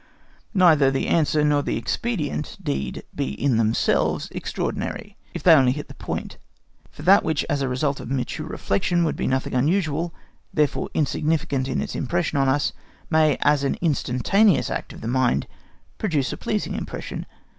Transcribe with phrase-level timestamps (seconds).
[0.55, 5.89] Neither the answer nor the expedient need be in themselves extraordinary, if they only hit
[5.89, 6.39] the point;
[6.89, 10.11] for that which as the result of mature reflection would be nothing unusual,
[10.51, 12.73] therefore insignificant in its impression on us,
[13.11, 15.45] may as an instantaneous act of the mind
[15.99, 17.27] produce a pleasing impression.